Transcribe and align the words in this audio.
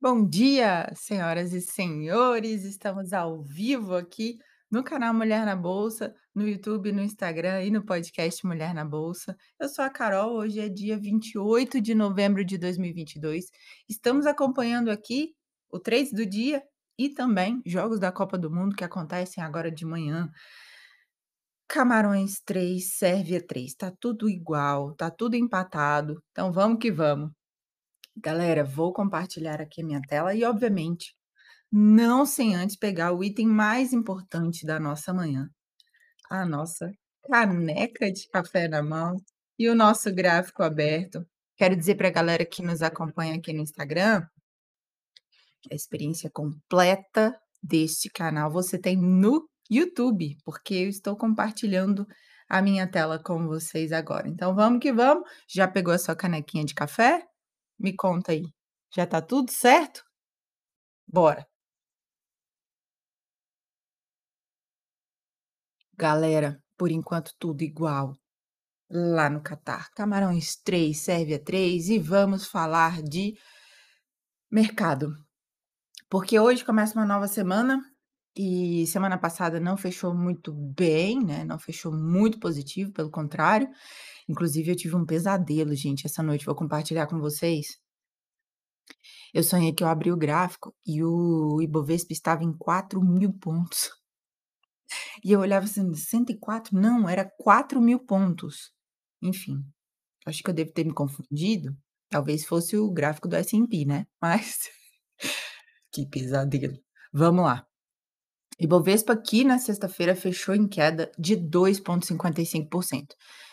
Bom 0.00 0.26
dia, 0.26 0.90
senhoras 0.94 1.52
e 1.52 1.60
senhores, 1.60 2.64
estamos 2.64 3.12
ao 3.12 3.42
vivo 3.42 3.94
aqui 3.94 4.38
no 4.70 4.82
canal 4.82 5.12
Mulher 5.12 5.44
na 5.44 5.54
Bolsa, 5.54 6.14
no 6.34 6.48
YouTube, 6.48 6.92
no 6.92 7.02
Instagram 7.02 7.64
e 7.64 7.70
no 7.70 7.84
podcast 7.84 8.46
Mulher 8.46 8.72
na 8.72 8.86
Bolsa. 8.86 9.36
Eu 9.60 9.68
sou 9.68 9.84
a 9.84 9.90
Carol, 9.90 10.36
hoje 10.36 10.60
é 10.60 10.70
dia 10.70 10.96
28 10.98 11.78
de 11.78 11.94
novembro 11.94 12.42
de 12.42 12.56
2022. 12.56 13.50
Estamos 13.86 14.24
acompanhando 14.24 14.90
aqui 14.90 15.34
o 15.70 15.78
trade 15.78 16.12
do 16.12 16.24
dia 16.24 16.62
e 16.98 17.10
também 17.10 17.60
jogos 17.66 18.00
da 18.00 18.10
Copa 18.10 18.38
do 18.38 18.50
Mundo 18.50 18.74
que 18.74 18.84
acontecem 18.84 19.44
agora 19.44 19.70
de 19.70 19.84
manhã. 19.84 20.30
Camarões 21.68 22.40
3, 22.44 22.96
Sérvia 22.96 23.44
3, 23.44 23.74
tá 23.74 23.92
tudo 24.00 24.28
igual, 24.28 24.94
tá 24.94 25.10
tudo 25.10 25.34
empatado. 25.34 26.22
Então 26.30 26.52
vamos 26.52 26.78
que 26.78 26.92
vamos. 26.92 27.30
Galera, 28.16 28.64
vou 28.64 28.92
compartilhar 28.92 29.60
aqui 29.60 29.82
a 29.82 29.84
minha 29.84 30.00
tela 30.02 30.34
e, 30.34 30.44
obviamente, 30.44 31.14
não 31.70 32.24
sem 32.24 32.54
antes 32.54 32.76
pegar 32.76 33.12
o 33.12 33.22
item 33.22 33.46
mais 33.46 33.92
importante 33.92 34.64
da 34.64 34.80
nossa 34.80 35.12
manhã, 35.12 35.50
a 36.30 36.46
nossa 36.46 36.90
caneca 37.30 38.10
de 38.10 38.28
café 38.28 38.68
na 38.68 38.82
mão 38.82 39.16
e 39.58 39.68
o 39.68 39.74
nosso 39.74 40.14
gráfico 40.14 40.62
aberto. 40.62 41.26
Quero 41.56 41.76
dizer 41.76 41.96
para 41.96 42.08
a 42.08 42.12
galera 42.12 42.46
que 42.46 42.62
nos 42.62 42.82
acompanha 42.82 43.36
aqui 43.36 43.52
no 43.52 43.62
Instagram 43.62 44.26
que 45.62 45.72
a 45.72 45.76
experiência 45.76 46.30
completa 46.30 47.38
deste 47.62 48.08
canal 48.08 48.50
você 48.50 48.78
tem 48.78 48.96
no 48.96 49.48
YouTube, 49.70 50.36
porque 50.44 50.74
eu 50.74 50.88
estou 50.88 51.16
compartilhando 51.16 52.06
a 52.48 52.62
minha 52.62 52.86
tela 52.90 53.18
com 53.22 53.46
vocês 53.46 53.92
agora. 53.92 54.28
Então 54.28 54.54
vamos 54.54 54.80
que 54.80 54.92
vamos. 54.92 55.28
Já 55.48 55.68
pegou 55.68 55.92
a 55.94 55.98
sua 55.98 56.16
canequinha 56.16 56.64
de 56.64 56.74
café? 56.74 57.26
Me 57.78 57.94
conta 57.94 58.32
aí, 58.32 58.44
já 58.94 59.06
tá 59.06 59.20
tudo 59.22 59.50
certo? 59.50 60.04
Bora. 61.06 61.46
Galera, 65.94 66.62
por 66.76 66.90
enquanto 66.90 67.34
tudo 67.38 67.62
igual 67.62 68.14
lá 68.90 69.28
no 69.30 69.42
Catar. 69.42 69.90
Camarões 69.92 70.56
3, 70.56 70.96
Sérvia 70.96 71.42
3 71.42 71.88
e 71.88 71.98
vamos 71.98 72.46
falar 72.46 73.02
de 73.02 73.34
mercado. 74.50 75.12
Porque 76.08 76.38
hoje 76.38 76.64
começa 76.64 76.94
uma 76.98 77.06
nova 77.06 77.26
semana 77.28 77.82
e 78.36 78.86
semana 78.86 79.16
passada 79.16 79.58
não 79.58 79.76
fechou 79.76 80.14
muito 80.14 80.52
bem, 80.52 81.24
né? 81.24 81.44
Não 81.44 81.58
fechou 81.58 81.92
muito 81.92 82.38
positivo, 82.38 82.92
pelo 82.92 83.10
contrário. 83.10 83.68
Inclusive, 84.28 84.70
eu 84.72 84.76
tive 84.76 84.96
um 84.96 85.06
pesadelo, 85.06 85.74
gente, 85.74 86.06
essa 86.06 86.22
noite, 86.22 86.44
vou 86.44 86.54
compartilhar 86.54 87.06
com 87.06 87.18
vocês. 87.18 87.78
Eu 89.32 89.42
sonhei 89.42 89.72
que 89.72 89.82
eu 89.82 89.88
abri 89.88 90.12
o 90.12 90.16
gráfico 90.16 90.74
e 90.86 91.02
o 91.02 91.60
Ibovespa 91.62 92.12
estava 92.12 92.44
em 92.44 92.52
4 92.52 93.00
mil 93.02 93.32
pontos. 93.32 93.90
E 95.24 95.32
eu 95.32 95.40
olhava 95.40 95.64
assim, 95.64 95.92
104? 95.92 96.78
Não, 96.78 97.08
era 97.08 97.28
4 97.38 97.80
mil 97.80 97.98
pontos. 97.98 98.70
Enfim, 99.20 99.64
acho 100.24 100.40
que 100.42 100.48
eu 100.48 100.54
devo 100.54 100.72
ter 100.72 100.84
me 100.84 100.94
confundido. 100.94 101.76
Talvez 102.08 102.44
fosse 102.44 102.76
o 102.76 102.92
gráfico 102.92 103.26
do 103.26 103.34
S&P, 103.34 103.84
né? 103.84 104.06
Mas 104.22 104.70
que 105.90 106.06
pesadelo. 106.06 106.78
Vamos 107.12 107.44
lá. 107.44 107.66
Ibovespa 108.58 109.12
aqui 109.12 109.44
na 109.44 109.58
sexta-feira 109.58 110.16
fechou 110.16 110.54
em 110.54 110.66
queda 110.66 111.12
de 111.18 111.36
2,55%. 111.36 113.08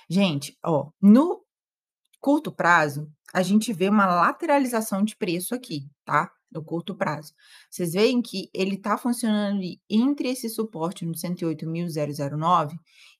Gente, 0.09 0.57
ó, 0.63 0.89
no 1.01 1.43
curto 2.19 2.49
prazo, 2.51 3.11
a 3.33 3.43
gente 3.43 3.73
vê 3.73 3.89
uma 3.89 4.05
lateralização 4.05 5.03
de 5.03 5.17
preço 5.17 5.53
aqui, 5.53 5.89
tá? 6.05 6.31
No 6.49 6.63
curto 6.63 6.95
prazo. 6.95 7.33
Vocês 7.69 7.91
veem 7.93 8.21
que 8.21 8.49
ele 8.53 8.77
tá 8.77 8.97
funcionando 8.97 9.57
ali 9.57 9.81
entre 9.89 10.29
esse 10.29 10.47
suporte 10.47 11.05
no 11.05 11.13
108.009 11.13 12.77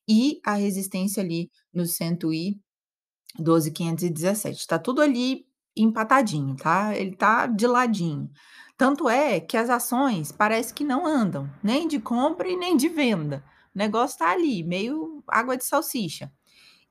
e 0.08 0.40
a 0.44 0.54
resistência 0.54 1.22
ali 1.22 1.50
no 1.72 1.82
112.517. 1.82 4.66
Tá 4.66 4.78
tudo 4.78 5.02
ali 5.02 5.44
empatadinho, 5.76 6.56
tá? 6.56 6.96
Ele 6.96 7.14
tá 7.14 7.46
de 7.46 7.66
ladinho. 7.66 8.30
Tanto 8.76 9.08
é 9.08 9.38
que 9.40 9.56
as 9.56 9.70
ações 9.70 10.32
parece 10.32 10.74
que 10.74 10.84
não 10.84 11.06
andam, 11.06 11.50
nem 11.62 11.86
de 11.86 12.00
compra 12.00 12.48
e 12.48 12.56
nem 12.56 12.76
de 12.76 12.88
venda. 12.88 13.44
O 13.74 13.78
negócio 13.78 14.18
tá 14.18 14.30
ali, 14.30 14.62
meio 14.62 15.22
água 15.28 15.56
de 15.56 15.64
salsicha. 15.64 16.32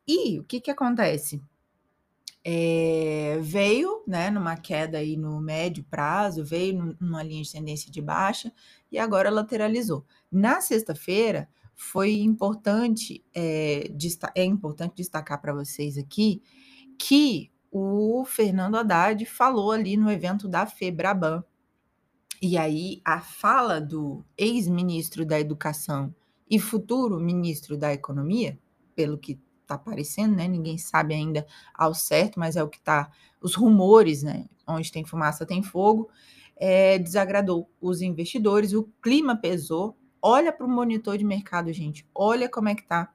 E 0.07 0.39
o 0.39 0.43
que 0.43 0.59
que 0.61 0.71
acontece? 0.71 1.41
É, 2.45 3.37
veio, 3.41 4.03
né, 4.05 4.29
numa 4.29 4.57
queda 4.57 4.97
aí 4.97 5.15
no 5.15 5.39
médio 5.39 5.85
prazo, 5.89 6.43
veio 6.43 6.95
numa 6.99 7.23
linha 7.23 7.41
de 7.41 7.51
tendência 7.51 7.89
de 7.89 8.01
baixa 8.01 8.51
e 8.91 8.97
agora 8.97 9.29
lateralizou. 9.29 10.05
Na 10.29 10.59
sexta-feira 10.59 11.47
foi 11.73 12.15
importante, 12.15 13.23
é, 13.33 13.89
é 14.35 14.43
importante 14.43 14.97
destacar 14.97 15.41
para 15.41 15.53
vocês 15.53 15.97
aqui 15.97 16.41
que 16.99 17.52
o 17.75 18.23
Fernando 18.23 18.75
Haddad 18.75 19.25
falou 19.25 19.71
ali 19.71 19.97
no 19.97 20.11
evento 20.11 20.47
da 20.47 20.67
Febraban. 20.67 21.43
E 22.39 22.55
aí 22.55 23.01
a 23.03 23.19
fala 23.19 23.81
do 23.81 24.23
ex-ministro 24.37 25.25
da 25.25 25.39
Educação 25.39 26.13
e 26.47 26.59
futuro 26.59 27.19
ministro 27.19 27.75
da 27.75 27.91
Economia, 27.91 28.59
pelo 28.95 29.17
que 29.17 29.39
está 29.63 29.73
aparecendo, 29.73 30.35
né? 30.35 30.47
Ninguém 30.47 30.77
sabe 30.77 31.15
ainda 31.15 31.47
ao 31.73 31.95
certo, 31.95 32.39
mas 32.39 32.55
é 32.55 32.61
o 32.61 32.69
que 32.69 32.77
está. 32.77 33.09
Os 33.41 33.55
rumores, 33.55 34.21
né? 34.21 34.45
Onde 34.67 34.91
tem 34.91 35.03
fumaça, 35.03 35.43
tem 35.43 35.63
fogo. 35.63 36.11
É, 36.55 36.99
desagradou 36.99 37.67
os 37.81 38.01
investidores, 38.01 38.73
o 38.73 38.83
clima 39.01 39.35
pesou. 39.35 39.97
Olha 40.21 40.53
para 40.53 40.67
o 40.67 40.69
monitor 40.69 41.17
de 41.17 41.25
mercado, 41.25 41.73
gente. 41.73 42.07
Olha 42.13 42.47
como 42.47 42.69
é 42.69 42.75
que 42.75 42.83
está 42.83 43.11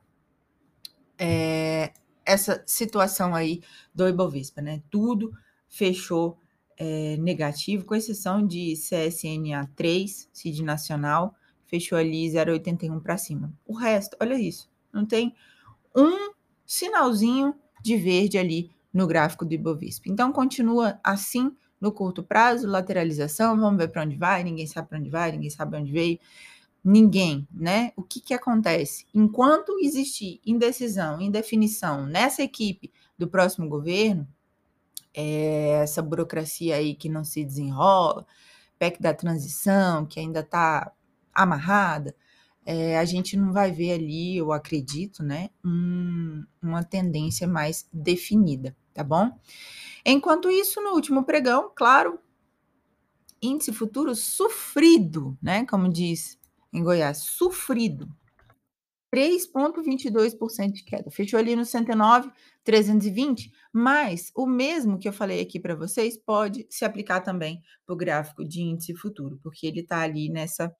é, 1.17 1.93
essa 2.29 2.63
situação 2.67 3.35
aí 3.35 3.63
do 3.95 4.07
Ibovespa, 4.07 4.61
né? 4.61 4.83
Tudo 4.91 5.33
fechou 5.67 6.39
é, 6.77 7.17
negativo, 7.17 7.85
com 7.85 7.95
exceção 7.95 8.47
de 8.47 8.75
CSNA 8.75 9.69
3, 9.75 10.29
CID 10.33 10.63
Nacional, 10.63 11.35
fechou 11.67 11.97
ali 11.97 12.29
0,81 12.29 13.01
para 13.01 13.17
cima. 13.17 13.53
O 13.67 13.75
resto, 13.75 14.17
olha 14.21 14.39
isso, 14.39 14.71
não 14.93 15.07
tem 15.07 15.35
um 15.97 16.33
sinalzinho 16.67 17.55
de 17.83 17.97
verde 17.97 18.37
ali 18.37 18.71
no 18.93 19.07
gráfico 19.07 19.45
do 19.45 19.55
Ibovespa. 19.55 20.09
Então, 20.09 20.31
continua 20.31 21.01
assim 21.03 21.51
no 21.81 21.91
curto 21.93 22.23
prazo, 22.23 22.67
lateralização, 22.67 23.59
vamos 23.59 23.79
ver 23.79 23.89
para 23.89 24.03
onde 24.03 24.17
vai, 24.17 24.45
ninguém 24.45 24.67
sabe 24.67 24.89
para 24.89 24.99
onde 24.99 25.11
vai, 25.11 25.33
ninguém 25.33 25.51
sabe 25.51 25.77
onde 25.77 25.91
veio, 25.91 26.19
ninguém, 26.85 27.47
né? 27.53 27.93
O 27.97 28.03
que, 28.03 28.21
que 28.21 28.35
acontece? 28.35 29.07
Enquanto 29.15 29.79
existir 29.81 30.41
indecisão, 30.45 31.21
indefinição 31.21 32.07
nessa 32.07 32.43
equipe 32.43 32.93
do 33.17 33.29
próximo 33.29 33.69
governo, 33.69 34.27
é, 35.15 35.81
essa 35.83 36.01
burocracia 36.01 36.77
aí 36.77 36.95
que 36.95 37.09
não 37.09 37.25
se 37.25 37.45
desenrola, 37.45 38.27
PEC 38.79 39.03
da 39.03 39.13
transição, 39.13 40.07
que 40.07 40.21
ainda 40.21 40.41
está 40.41 40.93
amarrada, 41.35 42.15
é, 42.65 42.99
a 42.99 43.05
gente 43.05 43.37
não 43.37 43.53
vai 43.53 43.73
ver 43.73 43.93
ali, 43.93 44.37
eu 44.37 44.53
acredito, 44.53 45.23
né, 45.23 45.51
um, 45.65 46.45
uma 46.63 46.85
tendência 46.85 47.49
mais 47.49 47.89
definida, 47.93 48.77
tá 48.93 49.03
bom? 49.03 49.31
Enquanto 50.05 50.51
isso, 50.51 50.81
no 50.83 50.91
último 50.91 51.25
pregão, 51.25 51.73
claro, 51.75 52.19
índice 53.41 53.73
futuro 53.73 54.15
sofrido, 54.15 55.37
né, 55.41 55.65
como 55.65 55.89
diz 55.89 56.38
em 56.73 56.83
Goiás, 56.83 57.19
sofrido. 57.19 58.09
3,22% 59.15 60.73
de 60.73 60.85
queda. 60.85 61.11
Fechou 61.11 61.39
ali 61.39 61.57
no 61.57 61.65
109,320, 61.65 63.51
mas 63.73 64.31
o 64.35 64.47
mesmo 64.47 64.99
que 64.99 65.09
eu 65.09 65.13
falei 65.13 65.41
aqui 65.41 65.59
para 65.59 65.75
vocês 65.75 66.17
pode 66.17 66.67
se 66.69 66.85
aplicar 66.85 67.21
também 67.21 67.63
para 67.87 67.95
o 67.95 67.97
gráfico 67.97 68.45
de 68.45 68.61
índice 68.61 68.95
futuro, 68.95 69.39
porque 69.43 69.67
ele 69.67 69.81
está 69.81 70.01
ali 70.01 70.29
nessa 70.29 70.71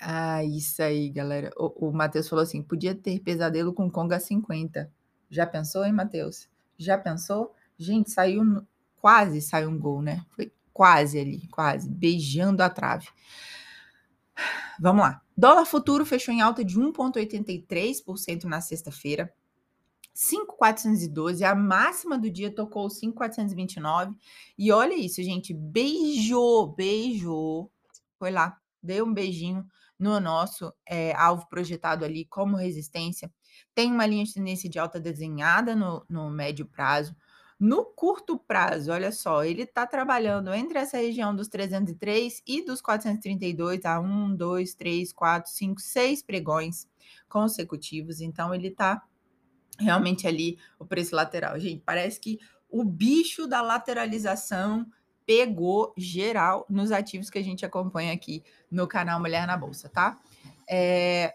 Ah, 0.00 0.44
isso 0.44 0.80
aí, 0.80 1.10
galera. 1.10 1.50
O, 1.56 1.88
o 1.88 1.92
Matheus 1.92 2.28
falou 2.28 2.44
assim: 2.44 2.62
podia 2.62 2.94
ter 2.94 3.18
pesadelo 3.18 3.72
com 3.74 3.90
Conga 3.90 4.20
50. 4.20 4.88
Já 5.28 5.44
pensou, 5.44 5.84
hein, 5.84 5.92
Matheus? 5.92 6.48
Já 6.78 6.96
pensou? 6.96 7.52
Gente, 7.78 8.10
saiu 8.10 8.66
quase 9.00 9.40
saiu 9.40 9.70
um 9.70 9.78
gol, 9.78 10.02
né? 10.02 10.24
Foi 10.34 10.52
quase 10.72 11.18
ali, 11.18 11.46
quase, 11.48 11.88
beijando 11.88 12.62
a 12.62 12.70
trave. 12.70 13.08
Vamos 14.80 15.02
lá. 15.02 15.22
Dólar 15.36 15.64
futuro 15.64 16.04
fechou 16.04 16.32
em 16.32 16.40
alta 16.40 16.64
de 16.64 16.78
1,83% 16.78 18.44
na 18.44 18.60
sexta-feira. 18.60 19.32
5,412, 20.14 21.44
a 21.44 21.54
máxima 21.54 22.18
do 22.18 22.28
dia 22.28 22.52
tocou 22.52 22.90
5,429. 22.90 24.16
E 24.56 24.72
olha 24.72 24.94
isso, 24.94 25.22
gente, 25.22 25.54
beijou, 25.54 26.74
beijou. 26.74 27.70
Foi 28.18 28.30
lá, 28.32 28.58
deu 28.82 29.06
um 29.06 29.14
beijinho 29.14 29.64
no 29.98 30.18
nosso 30.18 30.72
é, 30.84 31.12
alvo 31.14 31.48
projetado 31.48 32.04
ali 32.04 32.24
como 32.24 32.56
resistência. 32.56 33.32
Tem 33.74 33.92
uma 33.92 34.06
linha 34.06 34.24
de 34.24 34.34
tendência 34.34 34.68
de 34.68 34.78
alta 34.78 34.98
desenhada 34.98 35.74
no, 35.76 36.04
no 36.08 36.30
médio 36.30 36.66
prazo. 36.66 37.16
No 37.58 37.84
curto 37.84 38.38
prazo, 38.38 38.92
olha 38.92 39.10
só, 39.10 39.42
ele 39.42 39.62
está 39.62 39.84
trabalhando 39.84 40.54
entre 40.54 40.78
essa 40.78 40.96
região 40.96 41.34
dos 41.34 41.48
303 41.48 42.40
e 42.46 42.64
dos 42.64 42.80
432 42.80 43.84
a 43.84 43.98
1, 43.98 44.36
2, 44.36 44.74
3, 44.74 45.12
4, 45.12 45.50
5, 45.50 45.80
6 45.80 46.22
pregões 46.22 46.88
consecutivos. 47.28 48.20
Então, 48.20 48.54
ele 48.54 48.68
está 48.68 49.02
realmente 49.76 50.26
ali 50.28 50.56
o 50.78 50.84
preço 50.84 51.16
lateral. 51.16 51.58
Gente, 51.58 51.82
parece 51.84 52.20
que 52.20 52.38
o 52.70 52.84
bicho 52.84 53.46
da 53.46 53.60
lateralização 53.60 54.86
pegou 55.26 55.92
geral 55.96 56.64
nos 56.70 56.92
ativos 56.92 57.28
que 57.28 57.38
a 57.38 57.44
gente 57.44 57.66
acompanha 57.66 58.12
aqui 58.12 58.42
no 58.70 58.86
canal 58.86 59.18
Mulher 59.18 59.46
na 59.46 59.56
Bolsa, 59.56 59.88
tá? 59.88 60.18
É... 60.68 61.34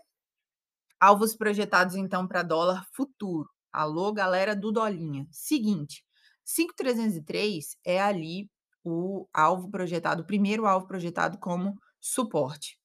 Alvos 0.99 1.35
projetados 1.35 1.95
então 1.95 2.25
para 2.25 2.43
dólar 2.43 2.87
futuro. 2.93 3.49
Alô, 3.73 4.13
galera 4.13 4.55
do 4.55 4.71
Dolinha. 4.71 5.27
Seguinte, 5.29 6.05
5,303 6.45 7.77
é 7.85 8.01
ali 8.01 8.49
o 8.83 9.27
alvo 9.33 9.69
projetado, 9.69 10.23
o 10.23 10.27
primeiro 10.27 10.65
alvo 10.65 10.87
projetado 10.87 11.37
como 11.39 11.79
suporte. 11.99 12.77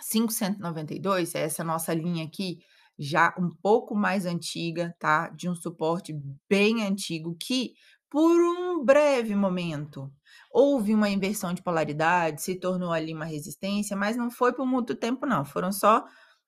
592 0.00 1.34
é 1.34 1.40
essa 1.40 1.64
nossa 1.64 1.92
linha 1.92 2.24
aqui, 2.24 2.58
já 2.98 3.34
um 3.38 3.50
pouco 3.62 3.94
mais 3.94 4.26
antiga, 4.26 4.94
tá? 4.98 5.28
De 5.30 5.48
um 5.48 5.54
suporte 5.54 6.14
bem 6.48 6.82
antigo 6.84 7.36
que, 7.38 7.74
por 8.08 8.40
um 8.40 8.84
breve 8.84 9.34
momento, 9.34 10.12
houve 10.52 10.94
uma 10.94 11.08
inversão 11.08 11.52
de 11.54 11.62
polaridade, 11.62 12.42
se 12.42 12.58
tornou 12.58 12.92
ali 12.92 13.14
uma 13.14 13.24
resistência, 13.24 13.96
mas 13.96 14.16
não 14.16 14.30
foi 14.30 14.52
por 14.52 14.66
muito 14.66 14.94
tempo, 14.94 15.26
não. 15.26 15.44
Foram 15.44 15.72
só 15.72 16.04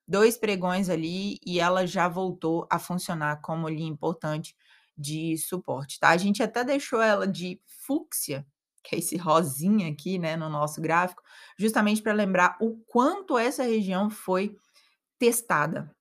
dois 0.06 0.36
pregões 0.36 0.88
ali 0.90 1.38
e 1.46 1.60
ela 1.60 1.86
já 1.86 2.08
voltou 2.08 2.66
a 2.70 2.78
funcionar 2.78 3.40
como 3.40 3.68
linha 3.68 3.88
importante 3.90 4.54
de 4.96 5.36
suporte, 5.38 5.98
tá? 5.98 6.10
A 6.10 6.16
gente 6.16 6.42
até 6.42 6.64
deixou 6.64 7.00
ela 7.00 7.26
de 7.26 7.60
fúcsia, 7.86 8.46
que 8.82 8.96
é 8.96 8.98
esse 8.98 9.16
rosinha 9.16 9.90
aqui, 9.90 10.18
né, 10.18 10.36
no 10.36 10.48
nosso 10.48 10.80
gráfico, 10.80 11.22
justamente 11.58 12.02
para 12.02 12.12
lembrar 12.12 12.56
o 12.60 12.76
quanto 12.86 13.38
essa 13.38 13.62
região 13.62 14.10
foi 14.10 14.56
testada 15.18 15.94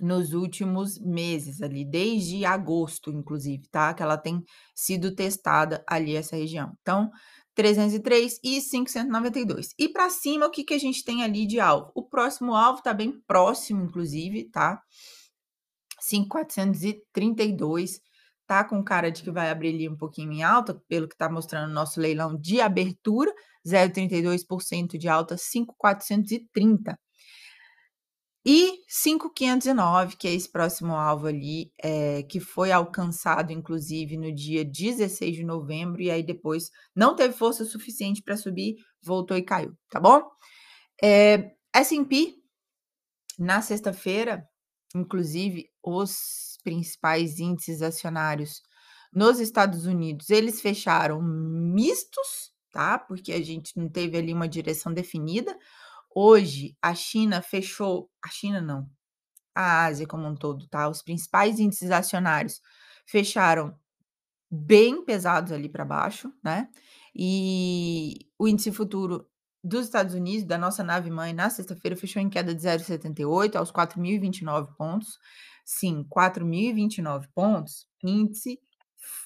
nos 0.00 0.32
últimos 0.32 0.98
meses 0.98 1.62
ali, 1.62 1.84
desde 1.84 2.44
agosto, 2.44 3.10
inclusive, 3.10 3.66
tá? 3.68 3.94
Que 3.94 4.02
ela 4.02 4.18
tem 4.18 4.42
sido 4.74 5.14
testada 5.14 5.84
ali 5.88 6.16
essa 6.16 6.36
região. 6.36 6.76
Então, 6.82 7.10
303 7.54 8.40
e 8.42 8.60
592. 8.60 9.74
E 9.78 9.88
para 9.88 10.10
cima, 10.10 10.46
o 10.46 10.50
que, 10.50 10.64
que 10.64 10.74
a 10.74 10.78
gente 10.78 11.04
tem 11.04 11.22
ali 11.22 11.46
de 11.46 11.60
alvo? 11.60 11.92
O 11.94 12.02
próximo 12.02 12.54
alvo 12.54 12.78
está 12.78 12.92
bem 12.92 13.20
próximo, 13.26 13.84
inclusive, 13.84 14.50
tá? 14.50 14.82
5,432. 16.08 18.00
Tá 18.46 18.62
com 18.64 18.84
cara 18.84 19.10
de 19.10 19.22
que 19.22 19.30
vai 19.30 19.50
abrir 19.50 19.74
ali 19.74 19.88
um 19.88 19.96
pouquinho 19.96 20.32
em 20.32 20.42
alta, 20.42 20.74
pelo 20.86 21.08
que 21.08 21.14
está 21.14 21.30
mostrando 21.30 21.70
o 21.70 21.74
nosso 21.74 21.98
leilão 22.00 22.36
de 22.38 22.60
abertura, 22.60 23.32
0,32% 23.66 24.98
de 24.98 25.08
alta, 25.08 25.36
5,430. 25.36 26.98
E 28.46 28.80
5,509, 28.86 30.16
que 30.18 30.28
é 30.28 30.34
esse 30.34 30.50
próximo 30.52 30.94
alvo 30.94 31.28
ali, 31.28 31.72
é, 31.82 32.22
que 32.24 32.38
foi 32.38 32.70
alcançado, 32.70 33.50
inclusive, 33.50 34.18
no 34.18 34.30
dia 34.34 34.62
16 34.62 35.36
de 35.36 35.42
novembro, 35.42 36.02
e 36.02 36.10
aí 36.10 36.22
depois 36.22 36.70
não 36.94 37.16
teve 37.16 37.32
força 37.32 37.64
suficiente 37.64 38.22
para 38.22 38.36
subir, 38.36 38.76
voltou 39.02 39.34
e 39.38 39.42
caiu, 39.42 39.72
tá 39.88 39.98
bom? 39.98 40.22
É, 41.02 41.52
S&P, 41.72 42.34
na 43.38 43.62
sexta-feira, 43.62 44.46
inclusive, 44.94 45.70
os 45.84 46.58
principais 46.64 47.38
índices 47.38 47.82
acionários 47.82 48.62
nos 49.12 49.38
Estados 49.38 49.86
Unidos, 49.86 50.30
eles 50.30 50.60
fecharam 50.60 51.22
mistos, 51.22 52.52
tá? 52.72 52.98
Porque 52.98 53.32
a 53.32 53.42
gente 53.42 53.78
não 53.78 53.88
teve 53.88 54.16
ali 54.18 54.32
uma 54.32 54.48
direção 54.48 54.92
definida. 54.92 55.56
Hoje, 56.12 56.76
a 56.82 56.94
China 56.94 57.40
fechou, 57.40 58.10
a 58.24 58.28
China 58.28 58.60
não, 58.60 58.88
a 59.54 59.84
Ásia 59.84 60.06
como 60.06 60.26
um 60.26 60.34
todo, 60.34 60.66
tá? 60.68 60.88
Os 60.88 61.02
principais 61.02 61.60
índices 61.60 61.90
acionários 61.90 62.60
fecharam 63.06 63.78
bem 64.50 65.04
pesados 65.04 65.52
ali 65.52 65.68
para 65.68 65.84
baixo, 65.84 66.32
né? 66.42 66.68
E 67.14 68.26
o 68.38 68.48
índice 68.48 68.72
futuro 68.72 69.28
dos 69.62 69.86
Estados 69.86 70.14
Unidos, 70.14 70.44
da 70.44 70.58
nossa 70.58 70.84
nave 70.84 71.10
mãe, 71.10 71.32
na 71.32 71.48
sexta-feira 71.48 71.96
fechou 71.96 72.20
em 72.20 72.28
queda 72.28 72.54
de 72.54 72.60
0,78 72.60 73.56
aos 73.56 73.72
4.029 73.72 74.74
pontos. 74.76 75.18
Sim, 75.64 76.04
4.029 76.08 77.26
pontos, 77.34 77.86
índice 78.02 78.60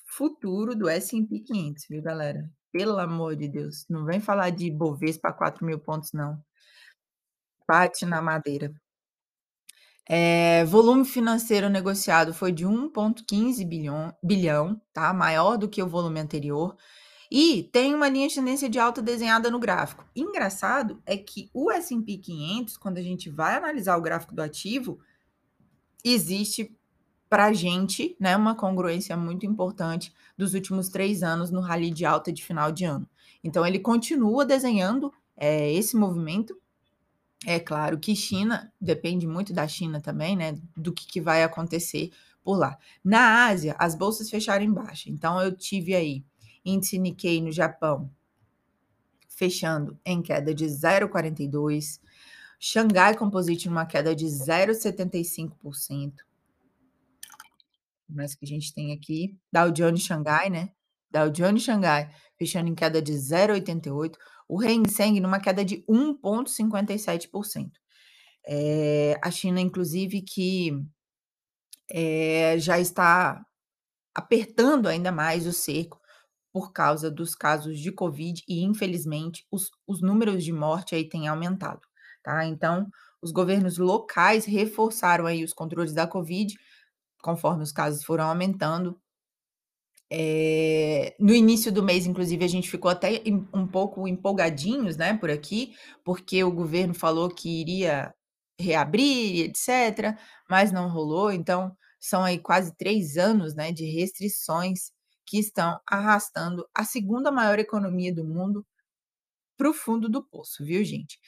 futuro 0.06 0.74
do 0.74 0.88
S&P 0.88 1.40
500, 1.40 1.86
viu, 1.88 2.02
galera? 2.02 2.50
Pelo 2.72 2.98
amor 2.98 3.36
de 3.36 3.48
Deus, 3.48 3.84
não 3.88 4.04
vem 4.04 4.20
falar 4.20 4.50
de 4.50 4.70
Bovespa 4.70 5.32
4 5.32 5.64
mil 5.64 5.78
pontos, 5.78 6.12
não. 6.12 6.42
Bate 7.66 8.06
na 8.06 8.22
madeira. 8.22 8.72
É, 10.10 10.64
volume 10.64 11.04
financeiro 11.04 11.68
negociado 11.68 12.32
foi 12.32 12.50
de 12.50 12.66
1,15 12.66 13.66
bilhão, 13.68 14.14
bilhão, 14.22 14.80
tá? 14.92 15.12
Maior 15.12 15.58
do 15.58 15.68
que 15.68 15.82
o 15.82 15.88
volume 15.88 16.18
anterior. 16.18 16.76
E 17.30 17.64
tem 17.64 17.94
uma 17.94 18.08
linha 18.08 18.26
de 18.26 18.34
tendência 18.36 18.70
de 18.70 18.78
alta 18.78 19.02
desenhada 19.02 19.50
no 19.50 19.58
gráfico. 19.58 20.04
Engraçado 20.16 21.02
é 21.04 21.16
que 21.16 21.50
o 21.52 21.70
S&P 21.70 22.16
500, 22.16 22.78
quando 22.78 22.96
a 22.96 23.02
gente 23.02 23.28
vai 23.28 23.54
analisar 23.56 23.98
o 23.98 24.00
gráfico 24.00 24.34
do 24.34 24.40
ativo, 24.40 24.98
existe 26.12 26.74
para 27.28 27.46
a 27.46 27.52
gente 27.52 28.16
né, 28.18 28.36
uma 28.36 28.54
congruência 28.54 29.16
muito 29.16 29.44
importante 29.44 30.12
dos 30.36 30.54
últimos 30.54 30.88
três 30.88 31.22
anos 31.22 31.50
no 31.50 31.60
rally 31.60 31.90
de 31.90 32.04
alta 32.04 32.32
de 32.32 32.42
final 32.42 32.72
de 32.72 32.84
ano. 32.84 33.08
Então, 33.44 33.66
ele 33.66 33.78
continua 33.78 34.44
desenhando 34.44 35.12
é, 35.36 35.72
esse 35.72 35.96
movimento. 35.96 36.56
É 37.46 37.60
claro 37.60 37.98
que 37.98 38.16
China, 38.16 38.72
depende 38.80 39.26
muito 39.26 39.52
da 39.52 39.68
China 39.68 40.00
também, 40.00 40.36
né? 40.36 40.58
Do 40.76 40.92
que, 40.92 41.06
que 41.06 41.20
vai 41.20 41.42
acontecer 41.44 42.10
por 42.42 42.58
lá. 42.58 42.78
Na 43.04 43.46
Ásia, 43.46 43.76
as 43.78 43.94
bolsas 43.94 44.30
fecharam 44.30 44.64
em 44.64 44.72
baixa. 44.72 45.10
Então, 45.10 45.40
eu 45.40 45.54
tive 45.54 45.94
aí 45.94 46.24
índice 46.64 46.98
Nikkei 46.98 47.40
no 47.40 47.52
Japão 47.52 48.10
fechando 49.28 49.96
em 50.04 50.20
queda 50.20 50.52
de 50.52 50.66
0,42%. 50.66 52.00
Xangai 52.58 53.16
Composite 53.16 53.68
numa 53.68 53.86
queda 53.86 54.14
de 54.14 54.26
0,75%. 54.26 56.24
mais 58.08 58.34
que 58.34 58.44
a 58.44 58.48
gente 58.48 58.74
tem 58.74 58.92
aqui? 58.92 59.38
Dow 59.52 59.70
Jones 59.70 60.02
Xangai, 60.02 60.50
né, 60.50 60.70
Dow 61.10 61.30
Jones 61.30 61.62
Xangai 61.62 62.10
fechando 62.38 62.68
em 62.68 62.74
queda 62.74 63.02
de 63.02 63.12
0,88, 63.12 64.16
o 64.48 64.60
Hang 64.62 64.88
Seng 64.90 65.20
numa 65.20 65.40
queda 65.40 65.64
de 65.64 65.84
1,57%. 65.88 67.72
Eh, 68.46 69.18
a 69.22 69.30
China 69.30 69.60
inclusive 69.60 70.22
que, 70.22 70.72
eh, 71.90 72.58
já 72.58 72.78
está 72.78 73.44
apertando 74.14 74.88
ainda 74.88 75.12
mais 75.12 75.46
o 75.46 75.52
cerco, 75.52 76.00
por 76.52 76.72
causa 76.72 77.10
dos 77.10 77.34
casos 77.34 77.78
de 77.80 77.92
covid 77.92 78.42
e 78.48 78.62
infelizmente 78.64 79.46
os 79.50 79.70
os 79.86 80.00
números 80.02 80.44
de 80.44 80.52
morte 80.52 80.94
aí 80.94 81.08
têm 81.08 81.28
aumentado, 81.28 81.87
tá. 82.22 82.44
Então, 82.46 82.88
os 83.22 83.32
governos 83.32 83.78
locais 83.78 84.44
reforçaram 84.46 85.26
aí 85.26 85.44
os 85.44 85.52
controles 85.52 85.92
da 85.94 86.06
covid, 86.06 86.54
conforme 87.22 87.62
os 87.64 87.72
casos 87.72 88.04
foram 88.04 88.24
aumentando. 88.26 89.00
Eh, 90.10 91.14
no 91.20 91.34
início 91.34 91.70
do 91.70 91.82
mês 91.82 92.06
inclusive 92.06 92.42
a 92.44 92.48
gente 92.48 92.70
ficou 92.70 92.90
até 92.90 93.22
um 93.54 93.66
pouco 93.66 94.08
empolgadinhos, 94.08 94.96
né, 94.96 95.14
por 95.14 95.30
aqui, 95.30 95.74
porque 96.04 96.42
o 96.42 96.50
governo 96.52 96.94
falou 96.94 97.28
que 97.28 97.60
iria 97.60 98.14
reabrir 98.58 99.36
e 99.36 99.42
etcétera, 99.44 100.18
mas 100.48 100.72
não 100.72 100.88
rolou, 100.88 101.30
então 101.30 101.76
são 102.00 102.24
aí 102.24 102.38
quase 102.38 102.74
3 102.76 103.18
anos, 103.18 103.54
né, 103.54 103.70
de 103.72 103.84
restrições 103.84 104.90
que 105.26 105.38
estão 105.38 105.78
arrastando 105.86 106.66
a 106.74 106.84
2ª 106.84 107.30
maior 107.30 107.58
economia 107.58 108.14
do 108.14 108.24
mundo 108.24 108.64
para 109.58 109.70
o 109.70 109.74
fundo 109.74 110.08
do 110.08 110.22
poço, 110.24 110.64
viu 110.64 110.84
gente. 110.84 111.18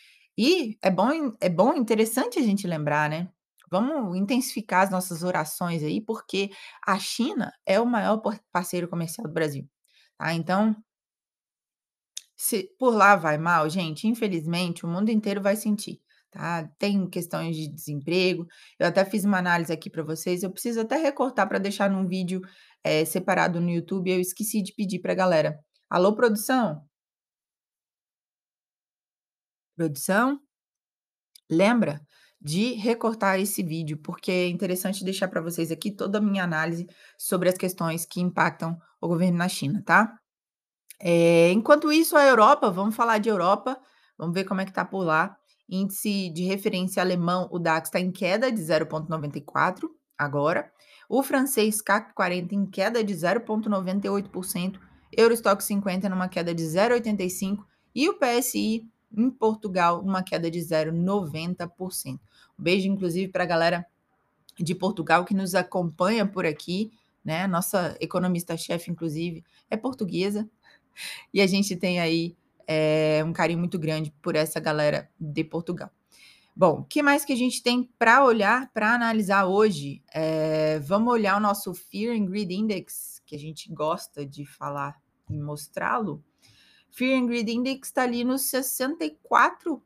E 0.41 0.79
é 0.83 0.91
bom 0.91 1.11
é 1.41 1.49
bom 1.51 1.75
interessante 1.75 2.39
a 2.39 2.43
gente 2.43 2.67
lembrar, 2.67 3.11
né, 3.11 3.29
vamos 3.71 4.17
intensificar 4.17 4.83
as 4.85 4.91
nossas 4.91 5.23
orações 5.23 5.83
aí, 5.83 6.01
porque 6.01 6.51
a 6.87 6.99
China 6.99 7.53
é 7.67 7.79
o 7.81 7.87
maior 7.87 8.23
parceiro 8.53 8.89
comercial 8.89 9.27
do 9.29 9.35
Brasil, 9.35 9.69
tá, 10.19 10.33
então 10.35 10.75
se 12.37 12.71
por 12.79 12.95
lá 12.95 13.17
vai 13.17 13.39
mal, 13.39 13.69
gente, 13.69 14.07
infelizmente 14.09 14.85
o 14.85 14.89
mundo 14.89 15.11
inteiro 15.11 15.43
vai 15.43 15.57
sentir, 15.57 16.01
tá. 16.31 16.69
Tem 16.79 17.09
questões 17.09 17.57
de 17.57 17.69
desemprego, 17.69 18.47
eu 18.79 18.87
até 18.87 19.05
fiz 19.05 19.25
uma 19.25 19.39
análise 19.39 19.73
aqui 19.73 19.91
para 19.91 20.03
vocês, 20.03 20.43
eu 20.43 20.51
preciso 20.51 20.81
até 20.81 20.97
recortar 20.97 21.49
para 21.49 21.59
deixar 21.59 21.91
num 21.91 22.07
vídeo, 22.07 22.41
eh, 22.85 23.05
separado 23.05 23.61
no 23.61 23.71
YouTube, 23.71 24.11
eu 24.11 24.21
esqueci 24.21 24.63
de 24.63 24.73
pedir 24.75 25.01
para 25.01 25.15
galera. 25.15 25.59
Alô 25.91 26.15
produção? 26.15 26.90
Produção? 29.81 30.39
Lembra 31.51 32.03
de 32.39 32.75
recortar 32.75 33.41
esse 33.41 33.63
vídeo, 33.63 33.97
porque 33.97 34.31
é 34.31 34.47
interessante 34.47 35.03
deixar 35.03 35.27
para 35.27 35.41
vocês 35.41 35.71
aqui 35.71 35.91
toda 35.91 36.19
a 36.19 36.21
minha 36.21 36.45
análise 36.45 36.87
sobre 37.17 37.49
as 37.49 37.57
questões 37.57 38.05
que 38.05 38.21
impactam 38.21 38.79
o 39.01 39.09
governo 39.09 39.39
na 39.39 39.49
China, 39.49 39.83
tá. 39.83 40.19
Eh, 41.01 41.51
enquanto 41.53 41.91
isso 41.91 42.15
a 42.15 42.27
Europa, 42.27 42.71
vamos 42.71 42.95
falar 42.95 43.17
de 43.17 43.31
Europa, 43.31 43.81
vamos 44.19 44.35
ver 44.35 44.45
como 44.45 44.61
é 44.61 44.67
que 44.67 44.73
tá 44.73 44.85
por 44.85 45.03
lá. 45.03 45.35
Índice 45.67 46.29
de 46.29 46.45
referência 46.45 47.03
alemão, 47.03 47.49
o 47.51 47.59
DAX 47.59 47.89
está 47.89 47.99
em 47.99 48.13
queda 48.13 48.53
de 48.53 48.61
0,94 48.61 49.89
agora, 50.19 50.71
o 51.09 51.23
francês 51.23 51.81
CAC 51.81 52.13
40 52.13 52.55
em 52.55 52.67
queda 52.67 53.03
de 53.03 53.15
0,98%, 53.15 54.79
Euro 55.17 55.33
Stoxx 55.33 55.65
50 55.65 56.07
numa 56.11 56.29
queda 56.29 56.55
de 56.55 56.65
0,85 56.65 57.65
e 57.95 58.11
o 58.11 58.19
PSI 58.19 58.87
em 59.17 59.31
Portugal 59.31 60.01
uma 60.01 60.23
queda 60.23 60.51
de 60.51 60.59
0,90%. 60.61 62.15
Um 62.59 62.63
beijo 62.63 62.89
inclusive 62.89 63.29
pra 63.31 63.45
galera 63.45 63.87
de 64.59 64.75
Portugal 64.75 65.25
que 65.25 65.35
nos 65.35 65.55
acompanha 65.55 66.27
por 66.27 66.45
aqui, 66.45 66.93
né, 67.25 67.43
a 67.43 67.49
nossa 67.49 67.97
economista-chefe 68.01 68.91
inclusive 68.91 69.45
é 69.71 69.77
portuguesa, 69.77 70.49
e 71.33 71.41
a 71.41 71.47
gente 71.47 71.77
tem 71.77 72.01
aí, 72.01 72.37
eh, 72.67 73.23
um 73.25 73.33
carinho 73.33 73.59
muito 73.59 73.79
grande 73.79 74.13
por 74.23 74.37
essa 74.37 74.61
galera 74.61 75.09
de 75.19 75.45
Portugal. 75.45 75.91
Bom, 76.55 76.85
que 76.85 77.03
mais 77.03 77.25
que 77.25 77.33
a 77.33 77.37
gente 77.37 77.63
tem 77.63 77.89
pra 77.99 78.25
olhar, 78.25 78.71
pra 78.73 78.95
analisar 78.95 79.47
hoje? 79.47 80.03
Eh, 80.13 80.79
vamos 80.81 81.13
olhar 81.13 81.37
o 81.37 81.41
nosso 81.41 81.73
Fear 81.73 82.15
and 82.17 82.27
Greed 82.27 82.51
Index, 82.51 83.23
que 83.25 83.35
a 83.35 83.39
gente 83.39 83.73
gosta 83.73 84.27
de 84.27 84.45
falar 84.45 85.01
e 85.31 85.39
mostrá-lo. 85.39 86.23
Fear 86.91 87.21
and 87.21 87.27
Greed 87.27 87.49
Index 87.49 87.91
tá 87.91 88.03
ali 88.03 88.25
nos 88.25 88.43
64 88.43 89.83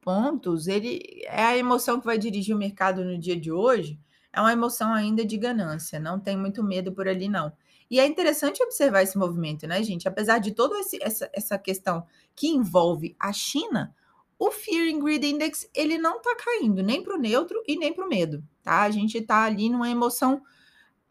pontos, 0.00 0.66
ele 0.66 1.22
é 1.24 1.44
a 1.44 1.56
emoção 1.56 2.00
que 2.00 2.06
vai 2.06 2.18
dirigir 2.18 2.54
o 2.54 2.58
mercado 2.58 3.04
no 3.04 3.18
dia 3.18 3.38
de 3.38 3.52
hoje, 3.52 3.98
é 4.32 4.40
uma 4.40 4.52
emoção 4.52 4.92
ainda 4.92 5.24
de 5.24 5.36
ganância, 5.36 6.00
não 6.00 6.18
tem 6.18 6.36
muito 6.36 6.62
medo 6.62 6.92
por 6.92 7.06
ali 7.06 7.28
não. 7.28 7.52
E 7.90 8.00
é 8.00 8.06
interessante 8.06 8.62
observar 8.62 9.02
esse 9.02 9.16
movimento, 9.16 9.66
né 9.66 9.82
gente, 9.82 10.08
apesar 10.08 10.38
de 10.38 10.54
esse 10.80 10.98
essa 11.02 11.30
essa 11.32 11.58
questão 11.58 12.04
que 12.34 12.48
envolve 12.48 13.14
a 13.20 13.32
China, 13.32 13.94
o 14.38 14.50
Fear 14.50 14.94
and 14.94 15.00
Greed 15.00 15.24
Index 15.24 15.68
ele 15.74 15.96
não 15.98 16.20
tá 16.20 16.34
caindo 16.36 16.82
nem 16.82 17.02
para 17.02 17.14
o 17.14 17.18
neutro 17.18 17.62
e 17.66 17.76
nem 17.76 17.92
para 17.92 18.04
o 18.04 18.08
medo, 18.08 18.42
tá. 18.62 18.82
A 18.82 18.90
gente 18.90 19.20
tá 19.20 19.44
ali 19.44 19.70
numa 19.70 19.88
emoção 19.88 20.42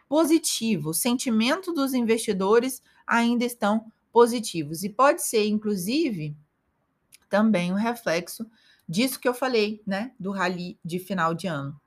positiva, 0.10 0.90
o 0.90 0.94
sentimento 0.94 1.72
dos 1.72 1.94
investidores 1.94 2.82
ainda 3.08 3.46
estão 3.46 3.92
positivos 4.14 4.84
e 4.84 4.90
pode 4.90 5.24
ser 5.24 5.48
inclusive, 5.48 6.38
também 7.28 7.74
um 7.74 7.76
reflexo 7.76 8.46
disso 8.88 9.20
que 9.20 9.28
eu 9.28 9.34
falei, 9.34 9.82
né, 9.86 10.14
do 10.20 10.32
rally 10.32 10.80
de 10.86 11.00
final 11.00 11.34
de 11.34 11.48
ano. 11.48 11.82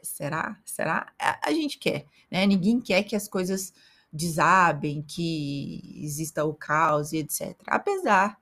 Será? 0.00 0.60
Será? 0.64 1.12
A 1.18 1.52
gente 1.52 1.78
quer, 1.78 2.06
né, 2.30 2.46
ninguém 2.46 2.80
quer 2.80 3.02
que 3.02 3.16
as 3.16 3.26
coisas 3.26 3.72
desabem, 4.12 5.02
que 5.02 6.00
exista 6.04 6.44
o 6.44 6.54
caos 6.54 7.12
e 7.12 7.18
etcétera, 7.18 7.74
apesar 7.74 8.38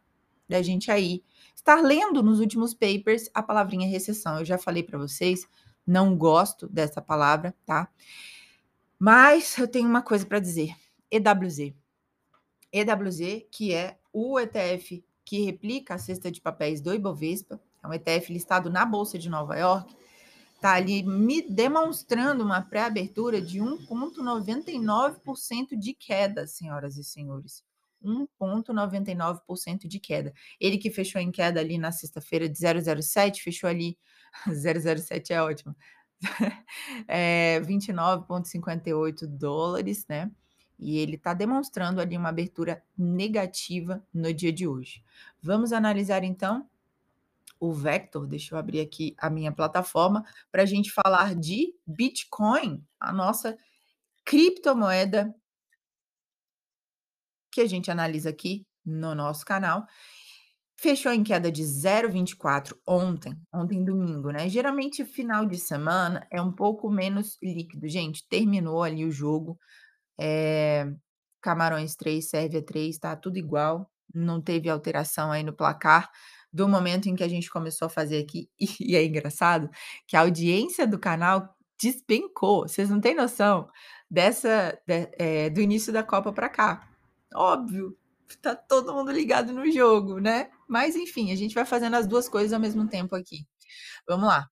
da 0.46 0.60
gente 0.60 0.90
aí 0.90 1.24
estar 1.56 1.80
lendo 1.80 2.22
nos 2.22 2.40
últimos 2.40 2.74
papers 2.74 3.30
a 3.32 3.42
palavrinha 3.42 3.88
recessão, 3.88 4.38
eu 4.40 4.44
já 4.44 4.58
falei 4.58 4.82
para 4.82 4.98
vocês, 4.98 5.48
não 5.86 6.14
gosto 6.14 6.68
dessa 6.68 7.00
palavra, 7.00 7.54
tá. 7.64 7.88
Mas 8.98 9.56
eu 9.56 9.66
tenho 9.66 9.88
uma 9.88 10.02
coisa 10.02 10.26
para 10.26 10.38
dizer, 10.38 10.76
EWZ. 11.10 11.72
EWZ, 12.72 13.46
que 13.50 13.74
é 13.74 13.98
o 14.12 14.38
ETF 14.38 15.04
que 15.24 15.44
replica 15.44 15.94
a 15.94 15.98
cesta 15.98 16.30
de 16.30 16.40
papéis 16.40 16.80
do 16.80 16.94
Ibovespa, 16.94 17.60
é 17.82 17.86
um 17.86 17.92
ETF 17.92 18.32
listado 18.32 18.70
na 18.70 18.86
bolsa 18.86 19.18
de 19.18 19.28
Nova 19.28 19.58
Iorque, 19.58 19.96
tá 20.60 20.74
ali 20.74 21.02
me 21.02 21.42
demonstrando 21.42 22.44
uma 22.44 22.62
pré-abertura 22.62 23.40
de 23.40 23.58
1,99% 23.58 25.76
de 25.76 25.92
queda, 25.92 26.46
senhoras 26.46 26.96
e 26.96 27.02
senhores, 27.02 27.64
1,99% 28.02 29.88
de 29.88 29.98
queda. 29.98 30.32
Ele 30.60 30.78
que 30.78 30.90
fechou 30.90 31.20
em 31.20 31.32
queda 31.32 31.58
ali 31.60 31.78
na 31.78 31.90
sexta-feira 31.90 32.48
de 32.48 32.56
0,07, 32.58 33.40
fechou 33.40 33.68
ali 33.68 33.98
0,07 34.48 35.30
é 35.30 35.42
ótimo, 35.42 35.74
eh, 37.08 37.60
$29,58, 37.60 40.04
né, 40.08 40.30
e 40.82 40.98
ele 40.98 41.16
tá 41.16 41.32
demonstrando 41.32 42.00
ali 42.00 42.16
uma 42.16 42.28
abertura 42.28 42.82
negativa 42.98 44.04
no 44.12 44.34
dia 44.34 44.52
de 44.52 44.66
hoje. 44.66 45.02
Vamos 45.40 45.72
analisar 45.72 46.24
então 46.24 46.68
o 47.60 47.72
Vector, 47.72 48.26
deixa 48.26 48.54
eu 48.54 48.58
abrir 48.58 48.80
aqui 48.80 49.14
a 49.16 49.30
minha 49.30 49.52
plataforma, 49.52 50.24
pra 50.50 50.64
gente 50.64 50.90
falar 50.90 51.36
de 51.36 51.72
Bitcoin, 51.86 52.84
a 52.98 53.12
nossa 53.12 53.56
criptomoeda 54.24 55.32
que 57.52 57.60
a 57.60 57.68
gente 57.68 57.88
analisa 57.88 58.30
aqui 58.30 58.66
no 58.84 59.14
nosso 59.14 59.44
canal. 59.44 59.86
Fechou 60.74 61.12
em 61.12 61.22
queda 61.22 61.52
de 61.52 61.62
0,24 61.62 62.76
ontem, 62.84 63.38
ontem 63.52 63.84
domingo, 63.84 64.32
né, 64.32 64.48
geralmente 64.48 65.04
final 65.04 65.46
de 65.46 65.56
semana 65.56 66.26
é 66.32 66.42
um 66.42 66.50
pouco 66.50 66.90
menos 66.90 67.38
líquido, 67.40 67.86
gente, 67.88 68.26
terminou 68.28 68.82
ali 68.82 69.04
o 69.04 69.12
jogo, 69.12 69.56
eh, 70.18 70.86
Camarões 71.40 71.96
3, 71.96 72.28
Sérvia 72.28 72.62
3, 72.62 72.98
tá 72.98 73.16
tudo 73.16 73.36
igual, 73.38 73.90
não 74.14 74.40
teve 74.40 74.68
alteração 74.70 75.32
aí 75.32 75.42
no 75.42 75.52
placar, 75.52 76.10
do 76.52 76.68
momento 76.68 77.08
em 77.08 77.14
que 77.16 77.24
a 77.24 77.28
gente 77.28 77.50
começou 77.50 77.86
a 77.86 77.88
fazer 77.88 78.18
aqui, 78.22 78.48
e 78.80 78.96
é 78.96 79.04
engraçado 79.04 79.70
que 80.06 80.16
a 80.16 80.20
audiência 80.20 80.86
do 80.86 80.98
canal 80.98 81.56
despencou, 81.80 82.68
vocês 82.68 82.90
não 82.90 83.00
têm 83.00 83.14
noção 83.14 83.68
dessa 84.10 84.78
de 84.86 85.10
eh, 85.18 85.50
do 85.50 85.60
início 85.60 85.92
da 85.92 86.02
Copa 86.02 86.32
pra 86.32 86.48
cá. 86.48 86.88
Óbvio, 87.34 87.96
tá 88.42 88.54
todo 88.54 88.94
mundo 88.94 89.10
ligado 89.12 89.52
no 89.52 89.70
jogo, 89.70 90.18
né, 90.20 90.50
mas 90.68 90.96
enfim, 90.96 91.32
a 91.32 91.36
gente 91.36 91.54
vai 91.54 91.64
fazendo 91.64 91.96
as 91.96 92.06
2 92.06 92.28
coisas 92.28 92.52
ao 92.52 92.60
mesmo 92.60 92.86
tempo 92.88 93.16
aqui. 93.16 93.46
Vamos 94.08 94.28
lá, 94.28 94.48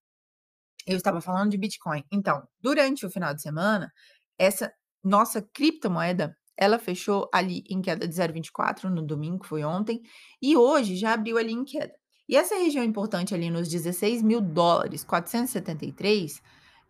eu 0.87 0.97
estava 0.97 1.21
falando 1.21 1.51
de 1.51 1.59
Bitcoin, 1.59 2.05
então, 2.11 2.47
durante 2.61 3.07
o 3.07 3.11
final 3.11 3.35
de 3.35 3.43
semana, 3.43 3.93
essa 4.39 4.73
nossa 5.03 5.41
criptomoeda, 5.43 6.37
ela 6.57 6.79
fechou 6.79 7.29
ali 7.33 7.65
em 7.71 7.81
queda 7.81 8.07
de 8.07 8.15
0,24 8.15 8.85
no 8.85 9.03
domingo, 9.03 9.41
que 9.41 9.49
foi 9.49 9.65
ontem, 9.65 10.03
e 10.43 10.57
hoje 10.57 10.95
já 10.97 11.15
abriu 11.15 11.39
ali 11.39 11.53
em 11.53 11.65
queda. 11.65 11.95
E 12.29 12.37
essa 12.37 12.55
região 12.55 12.85
importante 12.85 13.35
ali 13.35 13.51
nos 13.51 13.69
$16.000, 13.69 15.05
473, 15.05 16.43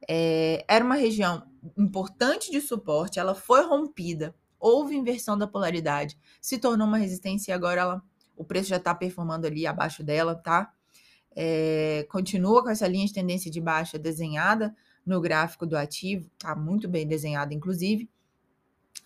eh, 0.09 0.65
era 0.69 0.85
uma 0.85 0.97
região 0.97 1.43
importante 1.79 2.51
de 2.51 2.61
suporte, 2.61 3.19
ela 3.19 3.35
foi 3.35 3.65
rompida, 3.65 4.35
houve 4.59 4.97
inversão 4.97 5.39
da 5.39 5.47
polaridade, 5.47 6.19
se 6.41 6.59
tornou 6.59 6.87
uma 6.87 6.99
resistência 6.99 7.53
e 7.53 7.55
agora 7.55 7.81
ela, 7.81 8.03
o 8.37 8.45
preço 8.45 8.69
já 8.69 8.77
está 8.77 8.95
performando 8.95 9.47
ali 9.47 9.67
abaixo 9.67 10.03
dela, 10.03 10.35
tá? 10.35 10.73
É, 11.35 12.07
continua 12.11 12.63
com 12.63 12.71
essa 12.71 12.89
linha 12.89 13.07
de 13.07 13.13
tendência 13.13 13.51
de 13.51 13.61
baixa 13.61 13.99
desenhada 13.99 14.75
no 15.05 15.21
gráfico 15.21 15.67
do 15.67 15.77
ativo, 15.77 16.31
tá 16.39 16.55
muito 16.55 16.89
bem 16.89 17.05
desenhada, 17.07 17.53
inclusive. 17.55 18.09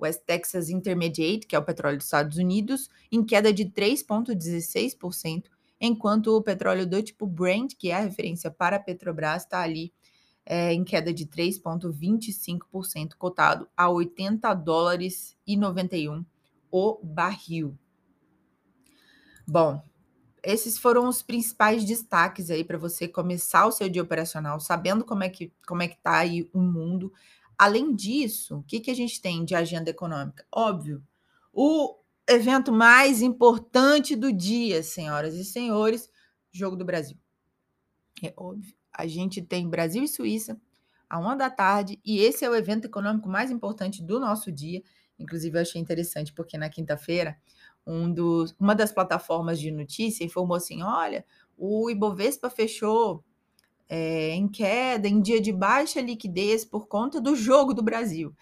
West 0.00 0.22
Texas 0.24 0.68
Intermediate, 0.68 1.46
que 1.46 1.56
é 1.56 1.58
o 1.58 1.64
petróleo 1.64 1.96
dos 1.96 2.06
Estados 2.06 2.38
Unidos, 2.38 2.88
em 3.10 3.24
queda 3.24 3.52
de 3.52 3.64
3,16%, 3.64 5.44
enquanto 5.80 6.36
o 6.36 6.42
petróleo 6.42 6.86
do 6.86 7.02
tipo 7.02 7.26
Brent, 7.26 7.74
que 7.76 7.90
é 7.90 7.94
a 7.94 8.00
referência 8.00 8.50
para 8.50 8.76
a 8.76 8.80
Petrobras, 8.80 9.42
está 9.42 9.60
ali 9.60 9.92
é, 10.50 10.72
em 10.72 10.82
queda 10.82 11.12
de 11.12 11.26
3,25%, 11.26 13.14
cotado 13.18 13.68
a 13.76 13.90
80 13.90 14.54
dólares 14.54 15.36
e 15.46 15.56
91 15.56 16.24
o 16.70 16.98
barril. 17.02 17.78
Bom, 19.46 19.82
esses 20.42 20.78
foram 20.78 21.08
os 21.08 21.22
principais 21.22 21.84
destaques 21.84 22.50
aí 22.50 22.64
para 22.64 22.78
você 22.78 23.06
começar 23.06 23.66
o 23.66 23.72
seu 23.72 23.88
dia 23.88 24.02
operacional, 24.02 24.58
sabendo 24.60 25.04
como 25.04 25.24
é 25.24 25.28
que 25.28 25.52
como 25.66 25.82
é 25.82 25.88
que 25.88 25.98
tá 25.98 26.16
aí 26.18 26.48
o 26.52 26.60
mundo, 26.60 27.12
Além 27.58 27.92
disso, 27.92 28.58
o 28.58 28.62
que, 28.62 28.78
que 28.78 28.90
a 28.90 28.94
gente 28.94 29.20
tem 29.20 29.44
de 29.44 29.52
agenda 29.52 29.90
econômica? 29.90 30.46
Óbvio, 30.52 31.02
o 31.52 31.98
evento 32.28 32.70
mais 32.70 33.20
importante 33.20 34.14
do 34.14 34.32
dia, 34.32 34.80
senhoras 34.84 35.34
e 35.34 35.44
senhores, 35.44 36.08
Jogo 36.52 36.76
do 36.76 36.84
Brasil. 36.84 37.18
É 38.22 38.32
óbvio. 38.36 38.77
A 38.98 39.06
gente 39.06 39.40
tem 39.40 39.68
Brasil 39.68 40.02
e 40.02 40.08
Suíça 40.08 40.60
a 41.08 41.18
uma 41.18 41.36
da 41.36 41.48
tarde, 41.48 41.98
e 42.04 42.18
esse 42.18 42.44
é 42.44 42.50
o 42.50 42.54
evento 42.54 42.84
econômico 42.84 43.28
mais 43.28 43.50
importante 43.50 44.02
do 44.02 44.20
nosso 44.20 44.52
dia. 44.52 44.82
Inclusive, 45.18 45.56
eu 45.56 45.62
achei 45.62 45.80
interessante, 45.80 46.32
porque 46.32 46.58
na 46.58 46.68
quinta-feira, 46.68 47.38
um 47.86 48.12
uma 48.60 48.74
das 48.74 48.92
plataformas 48.92 49.58
de 49.58 49.70
notícia 49.70 50.24
informou 50.24 50.56
assim: 50.56 50.82
olha, 50.82 51.24
o 51.56 51.88
Ibovespa 51.88 52.50
fechou 52.50 53.24
é, 53.88 54.30
em 54.34 54.48
queda, 54.48 55.08
em 55.08 55.22
dia 55.22 55.40
de 55.40 55.52
baixa 55.52 56.00
liquidez 56.00 56.64
por 56.64 56.86
conta 56.88 57.20
do 57.20 57.34
jogo 57.34 57.72
do 57.72 57.82
Brasil. 57.82 58.34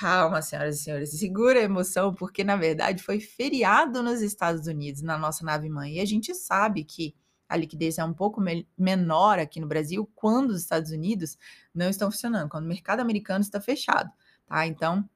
Calma, 0.00 0.42
senhoras 0.42 0.80
e 0.80 0.82
senhores, 0.82 1.10
segura 1.18 1.60
a 1.60 1.62
emoção, 1.62 2.12
porque 2.14 2.42
na 2.42 2.56
verdade 2.56 3.02
foi 3.02 3.20
feriado 3.20 4.02
nos 4.02 4.20
Estados 4.20 4.66
Unidos, 4.66 5.02
na 5.02 5.16
nossa 5.16 5.44
nave 5.44 5.68
mãe. 5.68 5.94
E 5.94 6.00
a 6.00 6.04
gente 6.04 6.34
sabe 6.34 6.84
que 6.84 7.14
a 7.48 7.56
liquidez 7.56 7.98
é 7.98 8.04
um 8.04 8.12
pouco 8.12 8.40
me 8.40 8.68
menor 8.76 9.38
aqui 9.38 9.60
no 9.60 9.66
Brasil 9.66 10.10
quando 10.14 10.50
os 10.50 10.60
Estados 10.60 10.90
Unidos 10.90 11.38
não 11.74 11.88
estão 11.88 12.10
funcionando, 12.10 12.48
quando 12.48 12.64
o 12.64 12.68
mercado 12.68 13.00
americano 13.00 13.40
está 13.40 13.60
fechado, 13.60 14.10
tá? 14.46 14.66
Então, 14.66 15.08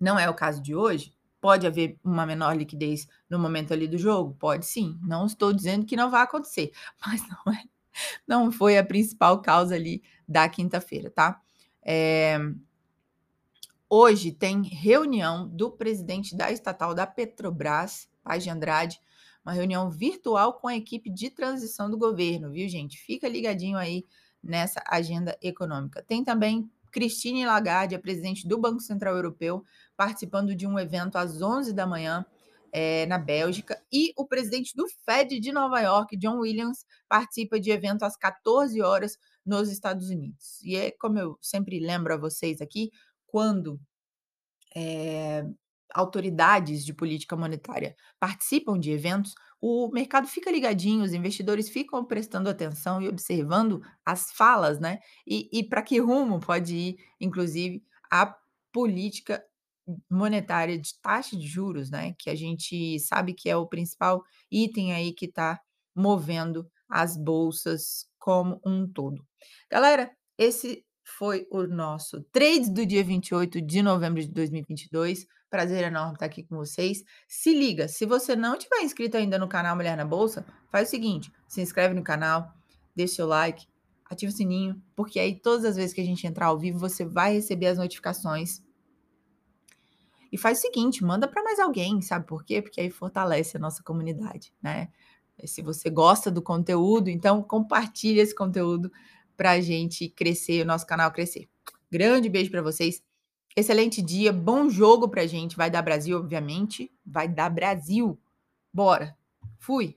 não 0.00 0.18
é 0.18 0.28
o 0.28 0.34
caso 0.34 0.60
de 0.60 0.74
hoje. 0.74 1.14
Pode 1.40 1.66
haver 1.66 1.98
uma 2.02 2.24
menor 2.26 2.56
liquidez 2.56 3.06
no 3.28 3.38
momento 3.38 3.72
ali 3.72 3.86
do 3.86 3.98
jogo? 3.98 4.34
Pode 4.38 4.66
sim. 4.66 4.98
Não 5.02 5.26
estou 5.26 5.52
dizendo 5.52 5.84
que 5.84 5.94
não 5.94 6.10
vai 6.10 6.22
acontecer, 6.22 6.72
mas 7.06 7.22
não 7.28 7.52
é 7.52 7.64
não 8.26 8.50
foi 8.50 8.76
a 8.76 8.84
principal 8.84 9.40
causa 9.40 9.74
ali 9.74 10.02
da 10.26 10.48
quinta-feira, 10.48 11.10
tá? 11.10 11.40
É... 11.82 12.38
Hoje 13.88 14.32
tem 14.32 14.62
reunião 14.62 15.48
do 15.48 15.70
presidente 15.70 16.36
da 16.36 16.50
estatal 16.50 16.94
da 16.94 17.06
Petrobras, 17.06 18.08
Paz 18.24 18.42
de 18.42 18.50
Andrade, 18.50 18.98
uma 19.44 19.52
reunião 19.52 19.90
virtual 19.90 20.54
com 20.54 20.68
a 20.68 20.76
equipe 20.76 21.10
de 21.10 21.30
transição 21.30 21.90
do 21.90 21.98
governo, 21.98 22.50
viu, 22.50 22.68
gente? 22.68 22.96
Fica 22.98 23.28
ligadinho 23.28 23.76
aí 23.76 24.04
nessa 24.42 24.82
agenda 24.88 25.36
econômica. 25.42 26.02
Tem 26.02 26.24
também 26.24 26.70
Christine 26.90 27.44
Lagarde, 27.44 27.94
a 27.94 27.98
presidente 27.98 28.46
do 28.46 28.56
Banco 28.56 28.80
Central 28.80 29.16
Europeu, 29.16 29.64
participando 29.96 30.54
de 30.54 30.66
um 30.66 30.78
evento 30.78 31.16
às 31.16 31.42
11 31.42 31.72
da 31.72 31.86
manhã 31.86 32.24
é, 32.72 33.04
na 33.06 33.18
Bélgica, 33.18 33.80
e 33.92 34.12
o 34.16 34.26
presidente 34.26 34.74
do 34.76 34.86
Fed 35.04 35.38
de 35.38 35.52
Nova 35.52 35.80
York, 35.80 36.16
John 36.16 36.38
Williams, 36.38 36.84
participa 37.08 37.60
de 37.60 37.70
evento 37.70 38.04
às 38.04 38.16
14 38.16 38.80
horas 38.80 39.18
nos 39.44 39.70
Estados 39.70 40.08
Unidos. 40.08 40.60
E 40.62 40.76
é 40.76 40.90
como 40.90 41.18
eu 41.18 41.38
sempre 41.40 41.78
lembro 41.78 42.14
a 42.14 42.16
vocês 42.16 42.60
aqui, 42.60 42.90
quando 43.26 43.80
é, 44.74 45.44
autoridades 45.94 46.84
de 46.84 46.92
política 46.92 47.36
monetária 47.36 47.94
participam 48.18 48.78
de 48.78 48.90
eventos, 48.90 49.34
o 49.60 49.88
mercado 49.92 50.26
fica 50.26 50.50
ligadinho, 50.50 51.04
os 51.04 51.14
investidores 51.14 51.68
ficam 51.68 52.04
prestando 52.04 52.50
atenção 52.50 53.00
e 53.00 53.08
observando 53.08 53.80
as 54.04 54.32
falas, 54.32 54.78
né? 54.78 54.98
E, 55.26 55.48
e 55.52 55.62
para 55.66 55.82
que 55.82 55.98
rumo 55.98 56.40
pode 56.40 56.74
ir, 56.76 56.96
inclusive, 57.20 57.82
a 58.10 58.36
política 58.72 59.42
monetária 60.10 60.78
de 60.78 60.98
taxa 61.00 61.36
de 61.36 61.46
juros, 61.46 61.90
né, 61.90 62.14
que 62.18 62.30
a 62.30 62.34
gente 62.34 62.98
sabe 63.00 63.34
que 63.34 63.48
é 63.50 63.56
o 63.56 63.66
principal 63.66 64.22
item 64.50 64.92
aí 64.92 65.12
que 65.12 65.26
está 65.26 65.60
movendo 65.94 66.68
as 66.88 67.16
bolsas 67.16 68.06
como 68.18 68.60
um 68.64 68.90
todo. 68.90 69.24
Galera, 69.70 70.10
esse 70.38 70.84
foi 71.04 71.46
o 71.50 71.64
nosso 71.66 72.22
trade 72.32 72.70
do 72.72 72.84
dia 72.84 73.04
28 73.04 73.60
de 73.60 73.82
novembro 73.82 74.22
de 74.22 74.28
2022. 74.28 75.26
Prazer 75.50 75.84
enorme 75.84 76.14
estar 76.14 76.26
aqui 76.26 76.42
com 76.42 76.56
vocês. 76.56 77.04
Se 77.28 77.54
liga, 77.54 77.86
se 77.86 78.06
você 78.06 78.34
não 78.34 78.58
tiver 78.58 78.82
inscrito 78.82 79.16
ainda 79.16 79.38
no 79.38 79.46
canal 79.46 79.76
Mulher 79.76 79.96
na 79.96 80.04
Bolsa, 80.04 80.44
faz 80.70 80.88
o 80.88 80.90
seguinte, 80.90 81.30
se 81.46 81.60
inscreve 81.60 81.94
no 81.94 82.02
canal, 82.02 82.52
deixa 82.96 83.16
seu 83.16 83.26
like, 83.26 83.66
ativa 84.10 84.32
o 84.32 84.34
sininho, 84.34 84.82
porque 84.96 85.20
aí 85.20 85.38
todas 85.38 85.64
as 85.64 85.76
vezes 85.76 85.92
que 85.92 86.00
a 86.00 86.04
gente 86.04 86.26
entrar 86.26 86.46
ao 86.46 86.58
vivo, 86.58 86.78
você 86.78 87.04
vai 87.04 87.34
receber 87.34 87.66
as 87.66 87.78
notificações 87.78 88.62
e 90.32 90.38
faz 90.38 90.58
o 90.58 90.62
seguinte, 90.62 91.04
manda 91.04 91.28
para 91.28 91.44
mais 91.44 91.60
alguém, 91.60 92.02
sabe 92.02 92.26
por 92.26 92.44
quê? 92.44 92.60
Porque 92.60 92.80
aí 92.80 92.90
fortalece 92.90 93.56
a 93.56 93.60
nossa 93.60 93.82
comunidade, 93.84 94.52
né? 94.60 94.88
Se 95.44 95.62
você 95.62 95.90
gosta 95.90 96.30
do 96.30 96.42
conteúdo, 96.42 97.08
então 97.08 97.42
compartilhe 97.42 98.20
esse 98.20 98.34
conteúdo 98.34 98.90
para 99.36 99.52
a 99.52 99.60
gente 99.60 100.08
crescer, 100.08 100.62
o 100.62 100.66
nosso 100.66 100.86
canal 100.86 101.10
crescer. 101.12 101.48
Grande 101.90 102.28
beijo 102.28 102.50
para 102.50 102.62
vocês. 102.62 103.02
Excelente 103.56 104.02
dia, 104.02 104.32
bom 104.32 104.68
jogo 104.68 105.08
para 105.08 105.22
a 105.22 105.26
gente. 105.26 105.56
Vai 105.56 105.70
dar 105.70 105.82
Brasil, 105.82 106.18
obviamente. 106.18 106.90
Vai 107.06 107.28
dar 107.28 107.50
Brasil. 107.50 108.18
Bora. 108.72 109.16
Fui. 109.58 109.96